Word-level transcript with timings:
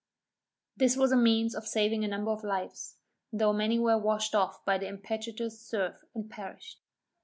This 0.75 0.97
was 0.97 1.11
a 1.11 1.15
means 1.15 1.53
of 1.53 1.67
saving 1.67 2.03
a 2.03 2.07
number 2.07 2.31
of 2.31 2.43
lives, 2.43 2.95
though 3.31 3.53
many 3.53 3.77
were 3.77 3.99
washed 3.99 4.33
off 4.33 4.65
by 4.65 4.79
the 4.79 4.87
impetuous 4.87 5.59
surf, 5.61 6.03
and 6.15 6.27
perished. 6.27 6.79